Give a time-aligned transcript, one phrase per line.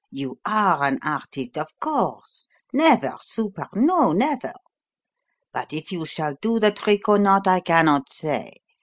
[0.09, 4.53] "You are an artist, of course; never super no, never.
[5.53, 8.55] But if you shall do the trick or not, I cannot say.